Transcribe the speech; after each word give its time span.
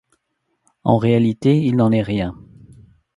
En 0.83 0.97
réalité, 0.97 1.59
il 1.63 1.75
n'en 1.75 1.91
est 1.91 2.01
rien. 2.01 2.35